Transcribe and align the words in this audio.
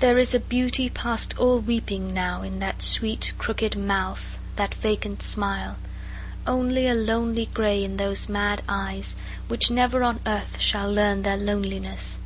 There 0.00 0.18
is 0.18 0.34
a 0.34 0.40
beauty 0.40 0.90
past 0.90 1.38
all 1.38 1.60
weeping 1.60 2.12
now 2.12 2.42
In 2.42 2.58
that 2.58 2.82
sweet, 2.82 3.32
crooked 3.38 3.76
mouth, 3.78 4.36
that 4.56 4.74
vacant 4.74 5.22
smile; 5.22 5.76
Only 6.44 6.88
a 6.88 6.94
lonely 6.94 7.46
grey 7.46 7.84
in 7.84 7.96
those 7.96 8.28
mad 8.28 8.62
eyes, 8.68 9.14
Which 9.46 9.70
never 9.70 10.02
on 10.02 10.18
earth 10.26 10.56
shall 10.60 10.90
learn 10.92 11.22
their 11.22 11.36
loneliness. 11.36 12.18